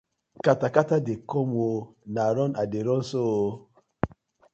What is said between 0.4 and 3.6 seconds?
Katakata dey com ooo, na run I dey so ooo.